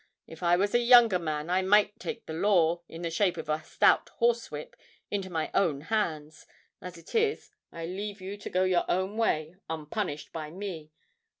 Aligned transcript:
If 0.25 0.41
I 0.41 0.55
was 0.55 0.73
a 0.73 0.79
younger 0.79 1.19
man, 1.19 1.47
I 1.51 1.61
might 1.61 1.99
take 1.99 2.25
the 2.25 2.33
law, 2.33 2.81
in 2.89 3.03
the 3.03 3.11
shape 3.11 3.37
of 3.37 3.49
a 3.49 3.63
stout 3.63 4.09
horse 4.15 4.49
whip, 4.49 4.75
into 5.11 5.29
my 5.29 5.51
own 5.53 5.79
hands; 5.81 6.47
as 6.81 6.97
it 6.97 7.13
is, 7.13 7.51
I 7.71 7.85
leave 7.85 8.19
you 8.19 8.35
to 8.35 8.49
go 8.49 8.63
your 8.63 8.85
own 8.89 9.15
way, 9.15 9.57
unpunished 9.69 10.33
by 10.33 10.49
me. 10.49 10.91